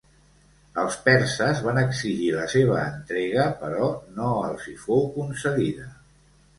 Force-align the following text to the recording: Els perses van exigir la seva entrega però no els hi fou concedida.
Els 0.83 0.95
perses 1.07 1.61
van 1.67 1.81
exigir 1.83 2.31
la 2.39 2.47
seva 2.55 2.79
entrega 2.87 3.47
però 3.63 3.93
no 4.19 4.35
els 4.51 4.69
hi 4.75 4.79
fou 4.89 5.09
concedida. 5.23 5.91